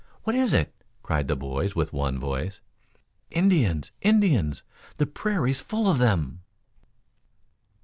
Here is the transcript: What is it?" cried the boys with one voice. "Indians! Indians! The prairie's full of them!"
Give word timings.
What 0.23 0.35
is 0.35 0.51
it?" 0.51 0.73
cried 1.03 1.27
the 1.27 1.35
boys 1.35 1.75
with 1.75 1.93
one 1.93 2.17
voice. 2.19 2.59
"Indians! 3.29 3.91
Indians! 4.01 4.63
The 4.97 5.05
prairie's 5.05 5.61
full 5.61 5.87
of 5.87 5.99
them!" 5.99 6.41